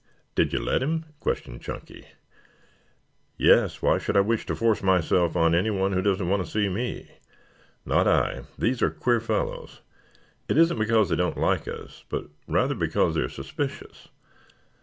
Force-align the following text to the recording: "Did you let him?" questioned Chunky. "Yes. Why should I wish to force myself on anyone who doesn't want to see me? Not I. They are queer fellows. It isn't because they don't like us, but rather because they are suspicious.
"Did 0.33 0.51
you 0.51 0.57
let 0.57 0.81
him?" 0.81 1.05
questioned 1.19 1.61
Chunky. 1.61 2.07
"Yes. 3.37 3.83
Why 3.83 3.99
should 3.99 4.17
I 4.17 4.21
wish 4.21 4.47
to 4.47 4.55
force 4.55 4.81
myself 4.81 5.35
on 5.35 5.53
anyone 5.53 5.91
who 5.93 6.01
doesn't 6.01 6.27
want 6.27 6.43
to 6.43 6.49
see 6.49 6.69
me? 6.69 7.19
Not 7.85 8.07
I. 8.07 8.45
They 8.57 8.73
are 8.81 8.89
queer 8.89 9.19
fellows. 9.19 9.81
It 10.49 10.57
isn't 10.57 10.79
because 10.79 11.09
they 11.09 11.15
don't 11.15 11.37
like 11.37 11.67
us, 11.67 12.03
but 12.09 12.29
rather 12.47 12.73
because 12.73 13.13
they 13.13 13.21
are 13.21 13.29
suspicious. 13.29 14.07